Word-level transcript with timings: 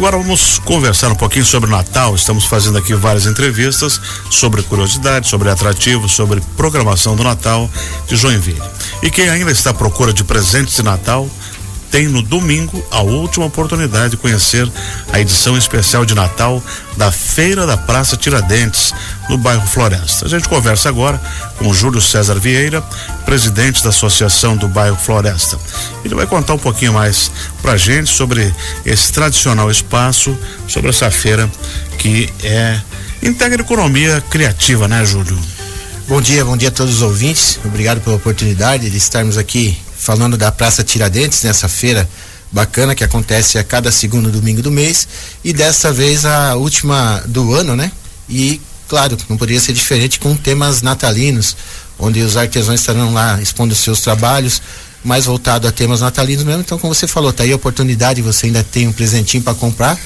Agora 0.00 0.16
vamos 0.16 0.58
conversar 0.60 1.12
um 1.12 1.14
pouquinho 1.14 1.44
sobre 1.44 1.68
o 1.68 1.70
Natal. 1.70 2.14
Estamos 2.14 2.46
fazendo 2.46 2.78
aqui 2.78 2.94
várias 2.94 3.26
entrevistas 3.26 4.00
sobre 4.30 4.62
curiosidades, 4.62 5.28
sobre 5.28 5.50
atrativos, 5.50 6.12
sobre 6.12 6.40
programação 6.56 7.14
do 7.14 7.22
Natal 7.22 7.68
de 8.08 8.16
Joinville. 8.16 8.62
E 9.02 9.10
quem 9.10 9.28
ainda 9.28 9.50
está 9.50 9.72
à 9.72 9.74
procura 9.74 10.10
de 10.10 10.24
presentes 10.24 10.74
de 10.74 10.82
Natal, 10.82 11.28
tem 11.90 12.06
no 12.08 12.22
domingo 12.22 12.82
a 12.90 13.00
última 13.00 13.46
oportunidade 13.46 14.10
de 14.10 14.16
conhecer 14.16 14.70
a 15.12 15.20
edição 15.20 15.56
especial 15.56 16.04
de 16.04 16.14
Natal 16.14 16.62
da 16.96 17.10
Feira 17.10 17.66
da 17.66 17.76
Praça 17.76 18.16
Tiradentes, 18.16 18.92
no 19.28 19.36
bairro 19.36 19.66
Floresta. 19.66 20.26
A 20.26 20.28
gente 20.28 20.48
conversa 20.48 20.88
agora 20.88 21.20
com 21.58 21.72
Júlio 21.74 22.00
César 22.00 22.38
Vieira, 22.38 22.82
presidente 23.24 23.82
da 23.82 23.90
Associação 23.90 24.56
do 24.56 24.68
Bairro 24.68 24.96
Floresta. 24.96 25.58
Ele 26.04 26.14
vai 26.14 26.26
contar 26.26 26.54
um 26.54 26.58
pouquinho 26.58 26.92
mais 26.92 27.30
pra 27.62 27.76
gente 27.76 28.10
sobre 28.10 28.54
esse 28.84 29.12
tradicional 29.12 29.70
espaço, 29.70 30.36
sobre 30.68 30.90
essa 30.90 31.10
feira 31.10 31.50
que 31.98 32.32
é 32.42 32.80
integra 33.22 33.62
economia 33.62 34.22
criativa, 34.30 34.86
né, 34.86 35.04
Júlio? 35.04 35.38
Bom 36.08 36.20
dia, 36.20 36.44
bom 36.44 36.56
dia 36.56 36.68
a 36.68 36.72
todos 36.72 36.96
os 36.96 37.02
ouvintes. 37.02 37.58
Obrigado 37.64 38.00
pela 38.00 38.16
oportunidade 38.16 38.90
de 38.90 38.96
estarmos 38.96 39.38
aqui 39.38 39.78
falando 40.00 40.36
da 40.38 40.50
Praça 40.50 40.82
Tiradentes 40.82 41.42
nessa 41.42 41.68
feira 41.68 42.08
bacana 42.50 42.94
que 42.94 43.04
acontece 43.04 43.58
a 43.58 43.62
cada 43.62 43.92
segundo 43.92 44.30
domingo 44.30 44.62
do 44.62 44.70
mês 44.70 45.06
e 45.44 45.52
dessa 45.52 45.92
vez 45.92 46.24
a 46.24 46.56
última 46.56 47.22
do 47.26 47.54
ano, 47.54 47.76
né? 47.76 47.92
E 48.28 48.60
claro, 48.88 49.16
não 49.28 49.36
poderia 49.36 49.60
ser 49.60 49.74
diferente 49.74 50.18
com 50.18 50.34
temas 50.34 50.80
natalinos, 50.80 51.54
onde 51.98 52.20
os 52.22 52.36
artesãos 52.36 52.80
estarão 52.80 53.12
lá 53.12 53.40
expondo 53.42 53.74
seus 53.74 54.00
trabalhos, 54.00 54.62
mais 55.04 55.26
voltado 55.26 55.68
a 55.68 55.70
temas 55.70 56.00
natalinos 56.00 56.44
mesmo. 56.44 56.62
Então, 56.62 56.78
como 56.78 56.94
você 56.94 57.06
falou, 57.06 57.32
tá 57.32 57.44
aí 57.44 57.52
a 57.52 57.56
oportunidade, 57.56 58.22
você 58.22 58.46
ainda 58.46 58.64
tem 58.64 58.88
um 58.88 58.92
presentinho 58.92 59.42
para 59.42 59.54
comprar. 59.54 59.98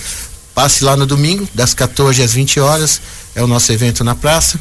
Passe 0.54 0.84
lá 0.84 0.96
no 0.96 1.06
domingo, 1.06 1.48
das 1.54 1.72
14 1.72 2.22
às 2.22 2.32
20 2.32 2.60
horas, 2.60 3.00
é 3.34 3.42
o 3.42 3.46
nosso 3.46 3.72
evento 3.72 4.02
na 4.04 4.14
praça 4.14 4.58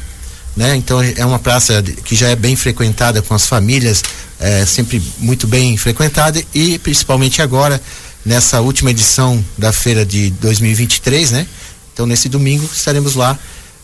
né? 0.56 0.76
Então 0.76 1.00
é 1.02 1.24
uma 1.24 1.38
praça 1.38 1.82
que 1.82 2.14
já 2.14 2.28
é 2.28 2.36
bem 2.36 2.56
frequentada 2.56 3.20
com 3.22 3.34
as 3.34 3.46
famílias, 3.46 4.02
é, 4.38 4.64
sempre 4.64 5.02
muito 5.18 5.46
bem 5.46 5.76
frequentada 5.76 6.42
e 6.54 6.78
principalmente 6.78 7.42
agora 7.42 7.80
nessa 8.24 8.60
última 8.60 8.90
edição 8.90 9.44
da 9.58 9.72
feira 9.72 10.04
de 10.04 10.30
2023, 10.30 11.30
né? 11.32 11.46
Então 11.92 12.06
nesse 12.06 12.28
domingo 12.28 12.68
estaremos 12.72 13.14
lá 13.14 13.38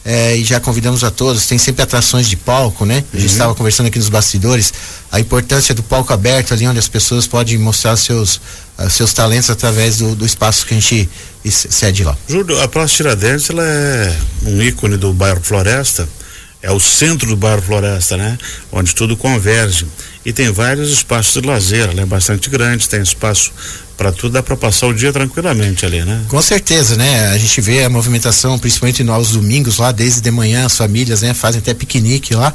é, 0.05 0.37
e 0.37 0.45
já 0.45 0.59
convidamos 0.59 1.05
a 1.05 1.11
todos. 1.11 1.47
Tem 1.47 1.59
sempre 1.59 1.83
atrações 1.83 2.29
de 2.29 2.37
palco, 2.37 2.87
né? 2.87 3.05
A 3.13 3.17
gente 3.17 3.27
uhum. 3.27 3.33
estava 3.33 3.55
conversando 3.55 3.87
aqui 3.87 3.99
nos 3.99 4.09
bastidores 4.09 4.73
a 5.13 5.21
importância 5.21 5.75
do 5.75 5.83
palco 5.83 6.13
aberto 6.13 6.55
ali 6.55 6.67
onde 6.67 6.79
as 6.79 6.89
pessoas 6.89 7.27
podem 7.27 7.59
mostrar 7.59 7.97
seus 7.97 8.41
uh, 8.79 8.89
seus 8.89 9.13
talentos 9.13 9.51
através 9.51 9.99
do, 9.99 10.15
do, 10.15 10.25
espaço 10.25 10.65
que 10.67 10.75
a 10.75 10.81
gente 10.81 11.09
cede 11.45 12.05
lá. 12.05 12.17
Júlio, 12.29 12.61
a 12.63 12.69
Praça 12.69 12.95
Tiradentes 12.95 13.51
ela 13.51 13.65
é 13.65 14.17
um 14.47 14.63
ícone 14.63 14.97
do 14.97 15.13
bairro 15.13 15.41
Floresta 15.43 16.09
é 16.63 16.71
o 16.71 16.79
centro 16.79 17.29
do 17.29 17.37
bairro 17.37 17.63
Floresta, 17.63 18.17
né? 18.17 18.39
Onde 18.71 18.95
tudo 18.95 19.17
converge. 19.17 19.87
E 20.25 20.33
tem 20.33 20.51
vários 20.51 20.91
espaços 20.91 21.41
de 21.41 21.49
lazer, 21.49 21.89
ela 21.89 22.03
é 22.03 22.07
bastante 22.07 22.51
grande, 22.51 22.89
tem 22.89 23.01
espaço 23.01 23.51
para 23.97 24.13
tudo, 24.13 24.33
dá 24.33 24.43
para 24.43 24.57
passar 24.57 24.87
o 24.87 24.95
dia 24.95 25.13
tranquilamente 25.13 25.85
ali, 25.85 26.03
né? 26.05 26.23
Com 26.29 26.41
certeza, 26.41 26.97
né? 26.97 27.29
A 27.29 27.39
gente 27.39 27.61
vê 27.61 27.85
a 27.85 27.91
movimentação, 27.91 28.59
principalmente 28.59 29.07
aos 29.09 29.33
domingos 29.33 29.79
lá, 29.79 29.93
desde 29.93 30.21
de 30.21 30.31
manhã, 30.31 30.67
as 30.67 30.77
famílias, 30.77 31.23
né? 31.23 31.33
Fazem 31.33 31.61
até 31.61 31.73
piquenique 31.73 32.35
lá. 32.35 32.53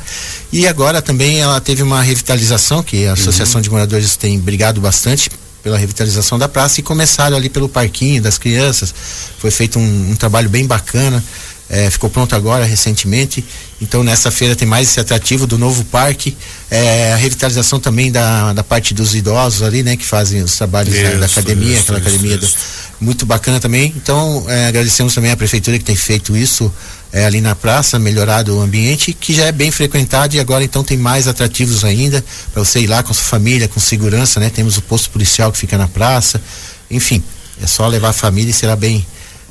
E 0.52 0.68
agora 0.68 1.02
também 1.02 1.40
ela 1.40 1.60
teve 1.60 1.82
uma 1.82 2.02
revitalização, 2.02 2.84
que 2.84 3.08
a 3.08 3.14
Associação 3.14 3.60
uhum. 3.60 3.64
de 3.64 3.70
Moradores 3.70 4.16
tem 4.16 4.40
brigado 4.40 4.80
bastante 4.80 5.30
pela 5.64 5.78
revitalização 5.78 6.38
da 6.38 6.48
praça 6.48 6.80
e 6.80 6.84
começaram 6.84 7.36
ali 7.36 7.50
pelo 7.50 7.68
parquinho 7.68 8.22
das 8.22 8.38
crianças. 8.38 8.94
Foi 9.40 9.50
feito 9.50 9.80
um, 9.80 10.12
um 10.12 10.16
trabalho 10.16 10.48
bem 10.48 10.66
bacana 10.66 11.24
é, 11.70 11.90
ficou 11.90 12.10
pronto 12.10 12.36
agora 12.36 12.66
recentemente. 12.66 13.44
Então 13.82 14.04
nessa 14.04 14.32
feira 14.32 14.56
tem 14.56 14.68
mais 14.68 14.90
esse 14.90 15.00
atrativo 15.00 15.46
do 15.46 15.58
novo 15.58 15.84
parque, 15.86 16.36
é, 16.70 17.14
a 17.14 17.16
revitalização 17.16 17.80
também 17.80 18.12
da, 18.12 18.54
da 18.54 18.64
parte 18.64 18.94
dos 18.94 19.16
idosos 19.16 19.62
ali, 19.62 19.84
né, 19.84 19.96
que 19.96 20.06
fazem 20.06 20.42
os 20.42 20.56
trabalhos 20.56 20.94
isso, 20.94 21.04
da, 21.04 21.18
da, 21.18 21.26
academia, 21.26 21.74
isso, 21.74 21.82
aquela 21.84 22.00
isso, 22.00 22.08
academia 22.10 22.38
do, 22.38 22.50
muito 23.02 23.26
bacana 23.26 23.60
também. 23.60 23.94
Então 23.96 24.46
é, 24.48 24.68
agradecemos 24.68 25.14
também 25.14 25.32
a 25.32 25.38
prefeitura 25.38 25.78
que 25.78 25.84
tem 25.84 25.96
feito 25.96 26.38
isso 26.38 26.72
é, 27.12 27.26
ali 27.26 27.42
na 27.42 27.56
praça, 27.56 27.98
melhorado 27.98 28.56
o 28.56 28.62
ambiente, 28.62 29.14
que 29.14 29.34
já 29.34 29.46
é 29.46 29.52
bem 29.52 29.72
frequentado 29.72 30.36
e 30.36 30.40
agora 30.40 30.64
então 30.64 30.84
tem 30.84 30.98
mais 30.98 31.28
atrativos 31.28 31.84
ainda 31.84 32.24
para 32.54 32.64
você 32.64 32.80
ir 32.80 32.88
lá 32.88 33.02
com 33.04 33.14
sua 33.14 33.26
família, 33.26 33.68
com 33.68 33.80
segurança, 33.80 34.40
né? 34.40 34.50
Temos 34.50 34.78
o 34.78 34.82
posto 34.82 35.10
policial 35.10 35.52
que 35.52 35.58
fica 35.58 35.78
na 35.78 35.88
praça, 35.88 36.42
enfim, 36.90 37.24
é 37.62 37.68
só 37.68 37.88
levar 37.88 38.10
a 38.10 38.14
família 38.14 38.52
e 38.52 38.54
será 38.54 38.76
bem 38.76 39.06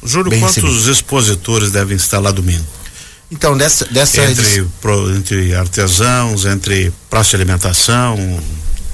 Júlio, 0.05 0.31
Bem 0.31 0.41
quantos 0.41 0.63
recebido. 0.63 0.91
expositores 0.91 1.71
devem 1.71 1.97
estar 1.97 2.19
lá 2.19 2.31
domingo? 2.31 2.65
Então, 3.31 3.57
dessa, 3.57 3.87
dessa 3.87 4.23
entre, 4.23 4.67
pro, 4.81 5.15
entre 5.17 5.55
artesãos, 5.55 6.45
entre 6.45 6.93
praça 7.09 7.31
de 7.31 7.37
alimentação. 7.37 8.17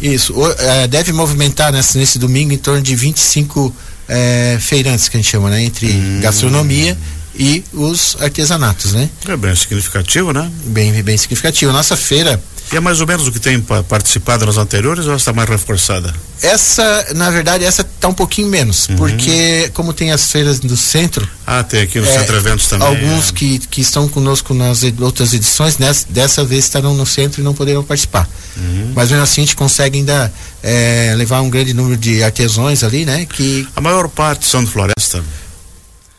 Isso, 0.00 0.32
o, 0.34 0.50
é, 0.52 0.86
deve 0.86 1.12
movimentar 1.12 1.72
nesse, 1.72 1.98
nesse 1.98 2.18
domingo 2.18 2.52
em 2.52 2.58
torno 2.58 2.80
de 2.80 2.94
25 2.94 3.74
é, 4.08 4.58
feirantes 4.60 5.08
que 5.08 5.16
a 5.16 5.20
gente 5.20 5.30
chama, 5.30 5.50
né? 5.50 5.62
Entre 5.62 5.90
hum. 5.90 6.20
gastronomia 6.22 6.96
e 7.34 7.64
os 7.72 8.16
artesanatos, 8.20 8.92
né? 8.92 9.08
É 9.28 9.36
bem 9.36 9.54
significativo, 9.54 10.32
né? 10.32 10.50
Bem, 10.66 11.02
bem 11.02 11.16
significativo. 11.16 11.72
Nossa 11.72 11.96
feira 11.96 12.40
e 12.72 12.76
é 12.76 12.80
mais 12.80 13.00
ou 13.00 13.06
menos 13.06 13.26
o 13.26 13.32
que 13.32 13.40
tem 13.40 13.60
participado 13.60 14.46
nas 14.46 14.56
anteriores 14.56 15.06
ou 15.06 15.16
está 15.16 15.32
mais 15.32 15.48
reforçada? 15.48 16.14
Essa, 16.40 17.08
na 17.16 17.28
verdade, 17.28 17.64
essa 17.64 17.82
está 17.82 18.06
um 18.06 18.14
pouquinho 18.14 18.48
menos, 18.48 18.88
uhum. 18.88 18.96
porque 18.96 19.68
como 19.74 19.92
tem 19.92 20.12
as 20.12 20.30
feiras 20.30 20.60
do 20.60 20.76
centro. 20.76 21.28
Ah, 21.44 21.64
tem 21.64 21.82
aqui 21.82 21.98
no 21.98 22.06
é, 22.06 22.18
Centro 22.18 22.36
Eventos 22.36 22.68
também. 22.68 22.86
Alguns 22.86 23.30
é. 23.30 23.32
que, 23.32 23.58
que 23.58 23.80
estão 23.80 24.08
conosco 24.08 24.54
nas 24.54 24.84
outras 25.00 25.34
edições, 25.34 25.78
nessa, 25.78 26.06
dessa 26.08 26.44
vez 26.44 26.64
estarão 26.64 26.94
no 26.94 27.04
centro 27.04 27.40
e 27.40 27.44
não 27.44 27.54
poderão 27.54 27.82
participar. 27.82 28.28
Uhum. 28.56 28.92
Mas 28.94 29.10
mesmo 29.10 29.24
assim 29.24 29.42
a 29.42 29.44
gente 29.46 29.56
consegue 29.56 29.98
ainda 29.98 30.32
é, 30.62 31.12
levar 31.16 31.40
um 31.40 31.50
grande 31.50 31.74
número 31.74 31.96
de 31.96 32.22
artesãos 32.22 32.84
ali, 32.84 33.04
né? 33.04 33.26
Que... 33.26 33.66
A 33.74 33.80
maior 33.80 34.08
parte 34.08 34.46
são 34.46 34.62
de 34.62 34.70
floresta? 34.70 35.24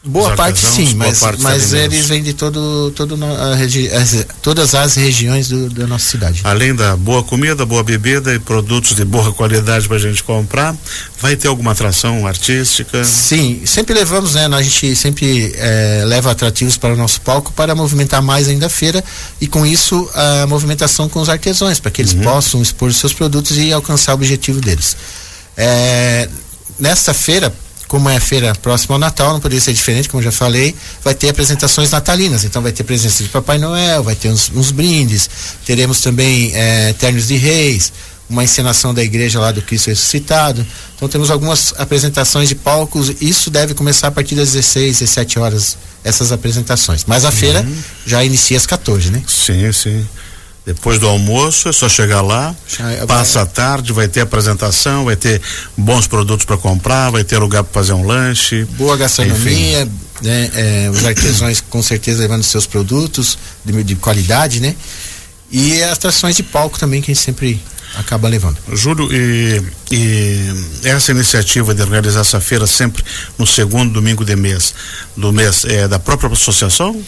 Boa 0.03 0.35
parte 0.35 0.59
sim, 0.59 0.95
mas, 0.95 1.19
parte 1.19 1.43
mas 1.43 1.73
eles 1.73 2.07
vêm 2.07 2.23
de 2.23 2.33
todo, 2.33 2.91
todo 2.95 3.15
as, 3.95 4.25
todas 4.41 4.73
as 4.73 4.95
regiões 4.95 5.47
do, 5.47 5.69
da 5.69 5.85
nossa 5.85 6.09
cidade. 6.09 6.41
Além 6.43 6.73
da 6.73 6.97
boa 6.97 7.21
comida, 7.23 7.67
boa 7.67 7.83
bebida 7.83 8.33
e 8.33 8.39
produtos 8.39 8.95
de 8.95 9.05
boa 9.05 9.31
qualidade 9.31 9.87
para 9.87 9.97
a 9.97 9.99
gente 9.99 10.23
comprar, 10.23 10.75
vai 11.19 11.35
ter 11.35 11.49
alguma 11.49 11.73
atração 11.73 12.25
artística? 12.25 13.03
Sim, 13.05 13.61
sempre 13.63 13.93
levamos, 13.93 14.33
né? 14.33 14.47
A 14.47 14.61
gente 14.63 14.95
sempre 14.95 15.53
é, 15.55 16.03
leva 16.07 16.31
atrativos 16.31 16.77
para 16.77 16.95
o 16.95 16.97
nosso 16.97 17.21
palco 17.21 17.53
para 17.53 17.75
movimentar 17.75 18.23
mais 18.23 18.47
ainda 18.47 18.65
a 18.65 18.69
feira 18.69 19.03
e 19.39 19.45
com 19.45 19.67
isso 19.67 20.09
a 20.15 20.47
movimentação 20.47 21.07
com 21.07 21.19
os 21.21 21.29
artesãos, 21.29 21.79
para 21.79 21.91
que 21.91 22.01
eles 22.01 22.13
uhum. 22.13 22.23
possam 22.23 22.59
expor 22.59 22.89
os 22.89 22.97
seus 22.97 23.13
produtos 23.13 23.55
e 23.55 23.71
alcançar 23.71 24.13
o 24.13 24.15
objetivo 24.15 24.59
deles. 24.61 24.97
É, 25.55 26.27
nesta 26.79 27.13
feira 27.13 27.53
como 27.91 28.09
é 28.09 28.15
a 28.15 28.21
feira 28.21 28.55
próxima 28.55 28.95
ao 28.95 28.99
Natal, 28.99 29.33
não 29.33 29.41
poderia 29.41 29.59
ser 29.59 29.73
diferente, 29.73 30.07
como 30.07 30.23
já 30.23 30.31
falei, 30.31 30.73
vai 31.03 31.13
ter 31.13 31.27
apresentações 31.27 31.91
natalinas, 31.91 32.45
então 32.45 32.61
vai 32.61 32.71
ter 32.71 32.85
presença 32.85 33.21
de 33.21 33.27
Papai 33.27 33.57
Noel, 33.57 34.01
vai 34.01 34.15
ter 34.15 34.29
uns, 34.29 34.49
uns 34.55 34.71
brindes, 34.71 35.29
teremos 35.65 35.99
também 35.99 36.55
é, 36.55 36.93
ternos 36.93 37.27
de 37.27 37.35
reis, 37.35 37.91
uma 38.29 38.45
encenação 38.45 38.93
da 38.93 39.03
igreja 39.03 39.41
lá 39.41 39.51
do 39.51 39.61
Cristo 39.61 39.87
ressuscitado. 39.87 40.65
Então 40.95 41.09
temos 41.09 41.29
algumas 41.29 41.73
apresentações 41.77 42.47
de 42.47 42.55
palcos, 42.55 43.11
isso 43.19 43.49
deve 43.49 43.73
começar 43.73 44.07
a 44.07 44.11
partir 44.11 44.35
das 44.35 44.53
16, 44.53 44.99
17 44.99 45.37
horas, 45.37 45.77
essas 46.01 46.31
apresentações. 46.31 47.03
Mas 47.05 47.25
a 47.25 47.27
uhum. 47.27 47.35
feira 47.35 47.67
já 48.05 48.23
inicia 48.23 48.55
às 48.55 48.65
14, 48.65 49.11
né? 49.11 49.21
Sim, 49.27 49.69
sim. 49.73 50.07
Depois 50.73 50.99
do 50.99 51.07
almoço 51.07 51.67
é 51.67 51.71
só 51.73 51.89
chegar 51.89 52.21
lá, 52.21 52.55
passa 53.07 53.41
a 53.41 53.45
tarde, 53.45 53.91
vai 53.91 54.07
ter 54.07 54.21
apresentação, 54.21 55.05
vai 55.05 55.17
ter 55.17 55.41
bons 55.75 56.07
produtos 56.07 56.45
para 56.45 56.57
comprar, 56.57 57.09
vai 57.09 57.23
ter 57.23 57.37
lugar 57.37 57.63
para 57.63 57.73
fazer 57.73 57.93
um 57.93 58.05
lanche. 58.05 58.63
Boa 58.77 58.95
gastronomia, 58.95 59.87
né? 60.21 60.49
É, 60.55 60.89
os 60.89 61.05
artesãos 61.05 61.61
com 61.61 61.83
certeza 61.83 62.21
levando 62.21 62.43
seus 62.43 62.65
produtos 62.65 63.37
de, 63.65 63.83
de, 63.83 63.95
qualidade, 63.95 64.61
né? 64.61 64.75
E 65.51 65.83
atrações 65.83 66.37
de 66.37 66.43
palco 66.43 66.79
também 66.79 67.01
que 67.01 67.11
a 67.11 67.13
gente 67.13 67.23
sempre 67.23 67.61
acaba 67.95 68.29
levando. 68.29 68.57
Júlio, 68.71 69.09
e, 69.11 69.61
e 69.91 70.87
essa 70.87 71.11
iniciativa 71.11 71.75
de 71.75 71.83
realizar 71.83 72.21
essa 72.21 72.39
feira 72.39 72.65
sempre 72.65 73.03
no 73.37 73.45
segundo 73.45 73.91
domingo 73.91 74.23
de 74.23 74.37
mês, 74.37 74.73
do 75.17 75.33
mês, 75.33 75.65
é 75.65 75.85
da 75.85 75.99
própria 75.99 76.31
associação? 76.31 77.03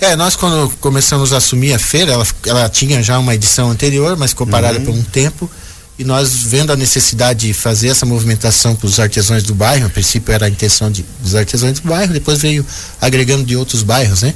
É, 0.00 0.14
nós 0.14 0.36
quando 0.36 0.70
começamos 0.78 1.32
a 1.32 1.38
assumir 1.38 1.72
a 1.72 1.78
feira, 1.78 2.12
ela, 2.12 2.26
ela 2.46 2.68
tinha 2.68 3.02
já 3.02 3.18
uma 3.18 3.34
edição 3.34 3.70
anterior, 3.70 4.16
mas 4.16 4.30
ficou 4.30 4.46
parada 4.46 4.78
uhum. 4.78 4.84
por 4.84 4.94
um 4.94 5.02
tempo. 5.02 5.50
e 5.98 6.04
nós 6.04 6.30
vendo 6.44 6.70
a 6.70 6.76
necessidade 6.76 7.46
de 7.46 7.54
fazer 7.54 7.88
essa 7.88 8.04
movimentação 8.04 8.76
para 8.76 8.86
os 8.86 9.00
artesãos 9.00 9.42
do 9.42 9.54
bairro, 9.54 9.86
a 9.86 9.88
princípio 9.88 10.32
era 10.32 10.44
a 10.44 10.48
intenção 10.48 10.90
de, 10.90 11.04
dos 11.22 11.34
artesãos 11.34 11.80
do 11.80 11.88
bairro, 11.88 12.12
depois 12.12 12.38
veio 12.38 12.64
agregando 13.00 13.44
de 13.44 13.56
outros 13.56 13.82
bairros, 13.82 14.20
né? 14.20 14.34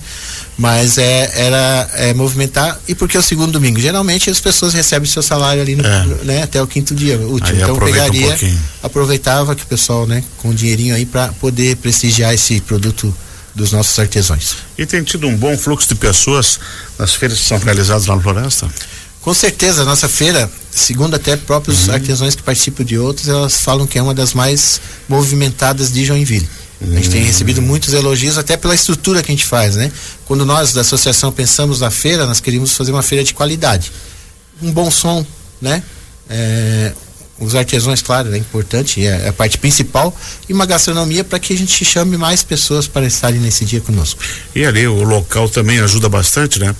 Mas 0.56 0.96
é, 0.96 1.30
era 1.34 1.90
é, 1.94 2.14
movimentar, 2.14 2.80
e 2.88 2.94
porque 2.94 3.16
é 3.16 3.20
o 3.20 3.22
segundo 3.22 3.52
domingo? 3.52 3.78
Geralmente 3.78 4.30
as 4.30 4.40
pessoas 4.40 4.72
recebem 4.72 5.08
seu 5.08 5.22
salário 5.22 5.60
ali 5.60 5.76
no, 5.76 5.86
é. 5.86 6.06
né, 6.24 6.42
até 6.42 6.62
o 6.62 6.66
quinto 6.66 6.94
dia 6.94 7.18
último. 7.18 7.54
Aí 7.54 7.62
então 7.62 7.78
pegaria, 7.78 8.38
um 8.42 8.58
aproveitava 8.82 9.54
que 9.54 9.62
o 9.62 9.66
pessoal, 9.66 10.06
né, 10.06 10.24
com 10.38 10.54
dinheirinho 10.54 10.94
aí 10.94 11.04
para 11.04 11.28
poder 11.34 11.76
prestigiar 11.76 12.32
esse 12.32 12.60
produto 12.62 13.14
dos 13.54 13.72
nossos 13.72 13.98
artesãos. 13.98 14.56
E 14.78 14.86
tem 14.86 15.02
tido 15.02 15.26
um 15.26 15.36
bom 15.36 15.56
fluxo 15.56 15.88
de 15.88 15.94
pessoas 15.94 16.58
nas 16.98 17.14
feiras 17.14 17.38
que 17.38 17.44
são 17.46 17.58
realizadas 17.58 18.06
lá 18.06 18.16
na 18.16 18.22
floresta? 18.22 18.68
Com 19.20 19.34
certeza, 19.34 19.82
a 19.82 19.84
nossa 19.84 20.08
feira, 20.08 20.50
segundo 20.70 21.14
até 21.14 21.36
próprios 21.36 21.88
uhum. 21.88 21.94
artesãos 21.94 22.34
que 22.34 22.42
participam 22.42 22.84
de 22.84 22.96
outros, 22.96 23.28
elas 23.28 23.60
falam 23.60 23.86
que 23.86 23.98
é 23.98 24.02
uma 24.02 24.14
das 24.14 24.32
mais 24.32 24.80
movimentadas 25.08 25.92
de 25.92 26.04
Joinville. 26.04 26.48
Uhum. 26.80 26.92
A 26.92 26.94
gente 26.96 27.10
tem 27.10 27.20
uhum. 27.20 27.26
recebido 27.26 27.60
muitos 27.60 27.92
elogios 27.92 28.38
até 28.38 28.56
pela 28.56 28.74
estrutura 28.74 29.22
que 29.22 29.30
a 29.30 29.34
gente 29.34 29.44
faz, 29.44 29.76
né? 29.76 29.92
Quando 30.24 30.46
nós 30.46 30.72
da 30.72 30.80
associação 30.80 31.30
pensamos 31.30 31.80
na 31.80 31.90
feira, 31.90 32.24
nós 32.24 32.40
queríamos 32.40 32.72
fazer 32.72 32.92
uma 32.92 33.02
feira 33.02 33.22
de 33.22 33.34
qualidade. 33.34 33.92
Um 34.62 34.72
bom 34.72 34.90
som, 34.90 35.24
né? 35.60 35.82
É, 36.30 36.92
os 37.40 37.54
artesãos, 37.54 38.02
claro, 38.02 38.32
é 38.34 38.38
importante, 38.38 39.04
é, 39.04 39.24
é 39.24 39.28
a 39.28 39.32
parte 39.32 39.56
principal, 39.58 40.16
e 40.48 40.52
uma 40.52 40.66
gastronomia 40.66 41.24
para 41.24 41.38
que 41.38 41.54
a 41.54 41.56
gente 41.56 41.84
chame 41.84 42.16
mais 42.16 42.44
pessoas 42.44 42.86
para 42.86 43.06
estarem 43.06 43.40
nesse 43.40 43.64
dia 43.64 43.80
conosco. 43.80 44.22
E 44.54 44.64
ali 44.64 44.86
o 44.86 45.02
local 45.02 45.48
também 45.48 45.80
ajuda 45.80 46.08
bastante, 46.08 46.60
né? 46.60 46.76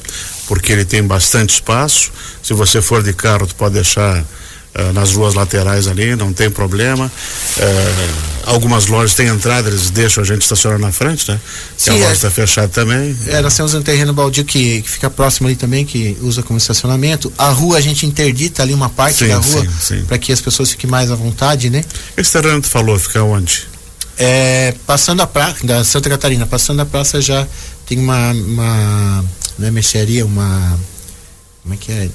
Porque 0.46 0.72
ele 0.72 0.84
tem 0.84 1.02
bastante 1.02 1.54
espaço. 1.54 2.12
Se 2.42 2.52
você 2.52 2.82
for 2.82 3.02
de 3.02 3.12
carro, 3.12 3.46
tu 3.46 3.54
pode 3.54 3.74
deixar 3.74 4.24
Uh, 4.72 4.92
nas 4.92 5.14
ruas 5.14 5.34
laterais 5.34 5.88
ali, 5.88 6.14
não 6.14 6.32
tem 6.32 6.48
problema. 6.48 7.10
Uh, 7.56 8.29
algumas 8.50 8.86
lojas 8.86 9.14
têm 9.14 9.28
entrada, 9.28 9.68
eles 9.68 9.90
deixam 9.90 10.22
a 10.22 10.26
gente 10.26 10.42
estacionar 10.42 10.78
na 10.78 10.92
frente, 10.92 11.30
né? 11.30 11.40
Sim, 11.76 11.90
a 11.90 11.94
loja 11.94 12.12
está 12.12 12.28
é, 12.28 12.30
fechada 12.30 12.68
também. 12.68 13.16
É, 13.26 13.40
nós 13.40 13.56
temos 13.56 13.74
um 13.74 13.82
terreno 13.82 14.12
baldio 14.12 14.44
que, 14.44 14.82
que, 14.82 14.90
fica 14.90 15.08
próximo 15.08 15.48
ali 15.48 15.56
também, 15.56 15.84
que 15.84 16.16
usa 16.20 16.42
como 16.42 16.58
estacionamento. 16.58 17.32
A 17.38 17.50
rua 17.50 17.78
a 17.78 17.80
gente 17.80 18.06
interdita 18.06 18.62
ali 18.62 18.74
uma 18.74 18.88
parte 18.88 19.18
sim, 19.18 19.28
da 19.28 19.36
rua 19.36 19.66
para 20.06 20.18
que 20.18 20.32
as 20.32 20.40
pessoas 20.40 20.70
fiquem 20.70 20.88
mais 20.88 21.10
à 21.10 21.14
vontade, 21.14 21.70
né? 21.70 21.84
Esse 22.16 22.32
terreno 22.32 22.60
tu 22.60 22.68
falou, 22.68 22.98
fica 22.98 23.22
onde? 23.22 23.68
É, 24.18 24.74
passando 24.86 25.22
a 25.22 25.26
praça, 25.26 25.66
da 25.66 25.82
Santa 25.82 26.10
Catarina, 26.10 26.46
passando 26.46 26.80
a 26.80 26.86
praça 26.86 27.20
já 27.22 27.46
tem 27.86 27.98
uma, 27.98 28.32
uma 28.32 29.24
não 29.58 29.66
é 29.66 29.70
mercearia, 29.70 30.26
uma 30.26 30.78
como 31.62 31.74
é 31.74 31.76
que 31.76 31.92
é? 31.92 32.08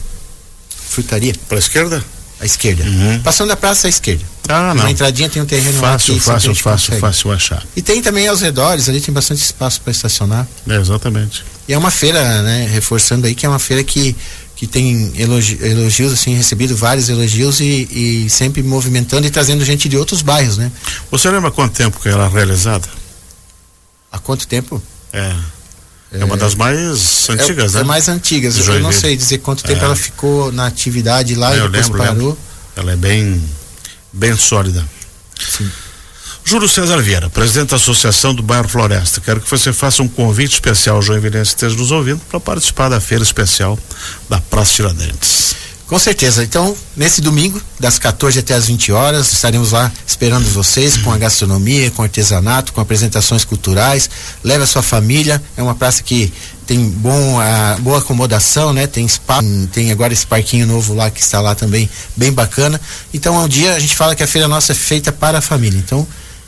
Frutaria. 0.70 1.34
Para 1.48 1.58
a 1.58 1.60
esquerda? 1.60 2.04
À 2.40 2.46
esquerda. 2.46 2.84
Uhum. 2.84 3.22
Passando 3.22 3.52
a 3.52 3.56
praça 3.56 3.88
à 3.88 3.90
esquerda. 3.90 4.24
Ah, 4.48 4.74
não. 4.74 4.84
Na 4.84 4.92
entradinha 4.92 5.30
tem 5.30 5.42
um 5.42 5.46
terreno 5.46 5.80
fácil, 5.80 6.14
aqui, 6.14 6.24
fácil, 6.24 6.56
fácil, 6.56 6.72
consegue. 6.72 7.02
fácil 7.02 7.32
achar. 7.32 7.66
E 7.76 7.82
tem 7.82 8.02
também 8.02 8.28
aos 8.28 8.42
redores, 8.42 8.88
ali 8.88 9.02
tem 9.02 9.14
bastante 9.14 9.42
espaço 9.42 9.82
para 9.82 9.92
estacionar. 9.92 10.48
É, 10.68 10.76
exatamente. 10.76 11.44
E 11.68 11.74
é 11.74 11.78
uma 11.78 11.90
feira, 11.90 12.42
né, 12.44 12.68
reforçando 12.72 13.26
aí 13.26 13.34
que 13.34 13.46
é 13.46 13.50
uma 13.50 13.60
feira 13.60 13.84
que 13.84 14.16
que 14.56 14.66
tem 14.66 15.12
elogi, 15.18 15.60
elogios 15.62 16.14
assim 16.14 16.34
recebido 16.34 16.78
vários 16.78 17.10
elogios 17.10 17.60
e, 17.60 18.24
e, 18.26 18.30
sempre 18.30 18.64
movimentando 18.64 19.28
e 19.28 19.30
trazendo 19.30 19.66
gente 19.66 19.90
de 19.90 19.98
outros 19.98 20.22
bairros, 20.22 20.58
né? 20.58 20.72
Você 21.12 21.30
lembra 21.30 21.52
quanto 21.52 21.74
tempo 21.74 22.00
que 22.00 22.08
ela 22.08 22.26
é 22.26 22.30
realizada? 22.30 22.88
Há 24.10 24.18
quanto 24.18 24.48
tempo? 24.48 24.82
É. 25.12 25.36
É 26.20 26.26
uma 26.26 26.38
das 26.38 26.56
mais 26.56 27.30
antigas, 27.30 27.74
é, 27.74 27.78
né? 27.78 27.82
É 27.82 27.84
mais 27.84 28.08
antigas. 28.10 28.58
Eu 28.68 28.80
não 28.80 28.92
sei 28.92 29.16
dizer 29.16 29.40
quanto 29.40 29.64
tempo 29.64 29.82
é. 29.82 29.86
ela 29.86 29.96
ficou 29.96 30.52
na 30.52 30.68
atividade 30.68 31.36
lá 31.36 31.54
é, 31.54 31.58
e 31.58 31.62
depois 31.62 31.88
lembro, 31.88 31.98
parou. 31.98 32.14
Lembro. 32.14 32.38
Ela 32.76 32.92
é 32.94 32.96
bem, 32.96 33.44
bem 34.12 34.36
sólida. 34.36 34.86
Sim. 35.40 35.70
Júlio 36.48 36.70
César 36.70 37.02
Vieira, 37.02 37.28
presidente 37.28 37.72
da 37.72 37.78
Associação 37.78 38.34
do 38.36 38.44
Bairro 38.44 38.70
Floresta. 38.70 39.20
Quero 39.20 39.42
que 39.42 39.50
você 39.50 39.74
faça 39.74 40.04
um 40.04 40.08
convite 40.08 40.54
especial 40.54 41.02
Joinvilense 41.02 41.56
que 41.56 41.64
esteja 41.64 41.76
nos 41.76 41.92
ouvindo 41.92 42.22
para 42.30 42.40
participar 42.40 42.88
da 42.88 43.02
feira 43.02 43.24
especial 43.24 43.80
da 44.30 44.40
Praça 44.40 44.74
Tiradentes. 44.74 45.56
Com 45.88 46.00
certeza. 46.00 46.44
Então, 46.44 46.76
nesse 46.98 47.22
domingo, 47.22 47.62
das 47.80 48.00
14 48.00 48.40
até 48.40 48.56
as 48.56 48.66
20 48.66 48.92
horas, 48.92 49.32
estaremos 49.32 49.72
lá 49.72 49.92
esperando 50.06 50.46
vocês 50.46 50.98
com 50.98 51.12
a 51.12 51.18
gastronomia, 51.18 51.92
com 51.92 52.02
artesanato, 52.02 52.74
com 52.74 52.82
apresentações 52.82 53.46
culturais. 53.46 54.10
Leve 54.44 54.64
a 54.64 54.68
sua 54.68 54.82
família. 54.82 55.42
É 55.56 55.62
uma 55.62 55.76
praça 55.76 56.02
que 56.02 56.34
tem 56.66 56.90
bom, 56.90 57.40
a, 57.40 57.78
boa 57.80 58.00
acomodação, 58.00 58.74
né? 58.74 58.88
Tem 58.88 59.08
spa, 59.08 59.40
tem 59.72 59.92
agora 59.92 60.12
esse 60.12 60.26
parquinho 60.26 60.66
novo 60.66 60.96
lá 60.96 61.12
que 61.12 61.22
está 61.22 61.40
lá 61.40 61.54
também, 61.54 61.88
bem 62.16 62.34
bacana. 62.34 62.82
Então, 63.14 63.38
um 63.38 63.48
dia 63.48 63.76
a 63.76 63.80
gente 63.80 63.96
fala 63.96 64.16
que 64.16 64.24
a 64.24 64.28
feira 64.28 64.48
nossa 64.48 64.72
é 64.72 64.76
feita 64.76 65.12
para 65.12 65.38
a 65.38 65.42
família. 65.42 65.78
Então, 65.78 66.08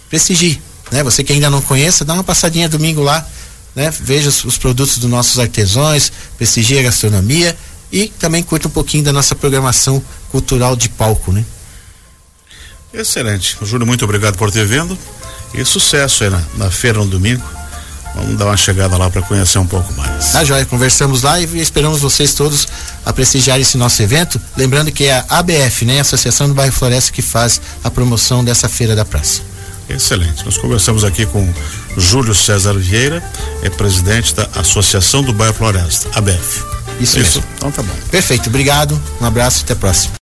prestigie, 0.09 0.59
né? 0.91 1.03
Você 1.03 1.23
que 1.23 1.31
ainda 1.31 1.47
não 1.47 1.61
conheça, 1.61 2.03
dá 2.03 2.15
uma 2.15 2.23
passadinha 2.23 2.67
domingo 2.67 3.03
lá, 3.03 3.23
né? 3.75 3.93
Veja 4.01 4.29
os, 4.29 4.43
os 4.43 4.57
produtos 4.57 4.97
dos 4.97 5.09
nossos 5.11 5.37
artesãos, 5.37 6.11
prestigie 6.39 6.79
a 6.79 6.83
gastronomia 6.83 7.55
e 7.91 8.07
também 8.07 8.43
curta 8.43 8.67
um 8.67 8.71
pouquinho 8.71 9.03
da 9.03 9.13
nossa 9.13 9.35
programação 9.35 10.03
cultural 10.29 10.75
de 10.75 10.89
palco, 10.89 11.31
né? 11.31 11.45
Excelente. 12.93 13.57
Júlio, 13.61 13.85
muito 13.85 14.03
obrigado 14.05 14.37
por 14.37 14.51
ter 14.51 14.65
vindo 14.65 14.97
e 15.53 15.63
sucesso 15.63 16.23
aí 16.23 16.29
na, 16.29 16.41
na 16.55 16.71
feira 16.71 16.99
no 16.99 17.07
domingo. 17.07 17.43
Vamos 18.15 18.37
dar 18.37 18.45
uma 18.45 18.57
chegada 18.57 18.97
lá 18.97 19.09
para 19.09 19.21
conhecer 19.21 19.59
um 19.59 19.67
pouco 19.67 19.93
mais. 19.93 20.31
Tá, 20.31 20.43
Joia, 20.43 20.65
conversamos 20.65 21.21
lá 21.21 21.39
e 21.39 21.59
esperamos 21.59 22.01
vocês 22.01 22.33
todos 22.33 22.67
a 23.05 23.13
prestigiar 23.13 23.59
esse 23.59 23.77
nosso 23.77 24.01
evento. 24.01 24.41
Lembrando 24.55 24.91
que 24.91 25.05
é 25.05 25.23
a 25.29 25.39
ABF, 25.39 25.85
né? 25.85 25.99
A 25.99 26.01
Associação 26.01 26.47
do 26.47 26.55
Bairro 26.55 26.73
Floresta, 26.73 27.11
que 27.11 27.21
faz 27.21 27.61
a 27.83 27.91
promoção 27.91 28.43
dessa 28.43 28.67
feira 28.67 28.95
da 28.95 29.05
praça. 29.05 29.41
Excelente. 29.87 30.43
Nós 30.43 30.57
conversamos 30.57 31.03
aqui 31.03 31.25
com 31.27 31.53
Júlio 31.95 32.33
César 32.33 32.73
Vieira, 32.73 33.23
é 33.61 33.69
presidente 33.69 34.33
da 34.33 34.49
Associação 34.55 35.21
do 35.21 35.31
Bairro 35.31 35.53
Floresta, 35.53 36.09
ABF. 36.15 36.76
Isso, 36.99 37.19
Isso. 37.19 37.39
mesmo. 37.39 37.43
Então 37.57 37.71
tá 37.71 37.83
bom. 37.83 37.93
Perfeito, 38.09 38.49
obrigado, 38.49 38.99
um 39.21 39.25
abraço, 39.25 39.63
até 39.63 39.73
a 39.73 39.75
próxima. 39.75 40.13